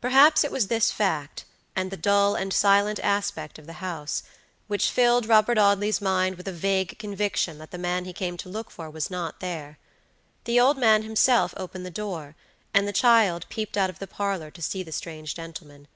[0.00, 4.22] Perhaps it was this fact, and the dull and silent aspect of the house,
[4.68, 8.48] which filled Robert Audley's mind with a vague conviction that the man he came to
[8.48, 9.76] look for was not there.
[10.44, 12.36] The old man himself opened the door,
[12.72, 15.88] and the child peeped out of the parlor to see the strange gentleman.